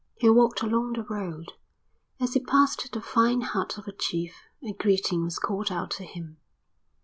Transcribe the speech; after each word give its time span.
He 0.17 0.27
walked 0.31 0.63
along 0.63 0.93
the 0.93 1.03
road. 1.03 1.51
As 2.19 2.33
he 2.33 2.39
passed 2.39 2.91
the 2.91 3.01
fine 3.01 3.41
hut 3.41 3.77
of 3.77 3.87
a 3.87 3.91
chief 3.91 4.35
a 4.63 4.73
greeting 4.73 5.23
was 5.25 5.37
called 5.37 5.71
out 5.71 5.91
to 5.91 6.05
him. 6.05 6.37